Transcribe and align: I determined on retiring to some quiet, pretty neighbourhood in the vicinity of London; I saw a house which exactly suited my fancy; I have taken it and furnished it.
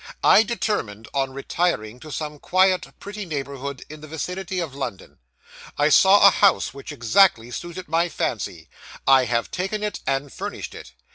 I 0.23 0.41
determined 0.41 1.07
on 1.13 1.31
retiring 1.31 1.99
to 1.99 2.11
some 2.11 2.39
quiet, 2.39 2.87
pretty 2.99 3.23
neighbourhood 3.23 3.85
in 3.87 4.01
the 4.01 4.07
vicinity 4.07 4.57
of 4.59 4.73
London; 4.73 5.19
I 5.77 5.89
saw 5.89 6.25
a 6.27 6.31
house 6.31 6.73
which 6.73 6.91
exactly 6.91 7.51
suited 7.51 7.87
my 7.87 8.09
fancy; 8.09 8.67
I 9.07 9.25
have 9.25 9.51
taken 9.51 9.83
it 9.83 9.99
and 10.07 10.33
furnished 10.33 10.73
it. 10.73 10.93